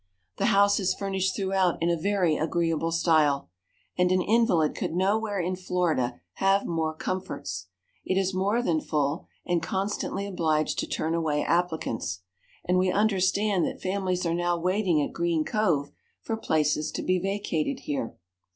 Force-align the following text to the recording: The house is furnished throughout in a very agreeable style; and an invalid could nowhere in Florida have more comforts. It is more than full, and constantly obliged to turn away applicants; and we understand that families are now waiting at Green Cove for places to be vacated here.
The 0.37 0.47
house 0.47 0.79
is 0.79 0.95
furnished 0.95 1.35
throughout 1.35 1.77
in 1.79 1.91
a 1.91 1.95
very 1.95 2.35
agreeable 2.35 2.91
style; 2.91 3.51
and 3.95 4.11
an 4.11 4.19
invalid 4.23 4.73
could 4.73 4.95
nowhere 4.95 5.39
in 5.39 5.55
Florida 5.55 6.21
have 6.37 6.65
more 6.65 6.95
comforts. 6.95 7.67
It 8.03 8.17
is 8.17 8.33
more 8.33 8.63
than 8.63 8.81
full, 8.81 9.27
and 9.45 9.61
constantly 9.61 10.25
obliged 10.25 10.79
to 10.79 10.87
turn 10.87 11.13
away 11.13 11.43
applicants; 11.43 12.21
and 12.65 12.79
we 12.79 12.89
understand 12.91 13.63
that 13.67 13.79
families 13.79 14.25
are 14.25 14.33
now 14.33 14.57
waiting 14.57 14.99
at 15.03 15.13
Green 15.13 15.45
Cove 15.45 15.91
for 16.19 16.35
places 16.35 16.89
to 16.93 17.03
be 17.03 17.19
vacated 17.19 17.81
here. 17.81 18.15